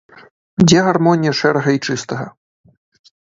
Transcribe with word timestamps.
Дзе 0.67 0.79
гармонія 0.87 1.33
шэрага 1.41 1.69
й 1.77 1.83
чыстага? 1.87 2.25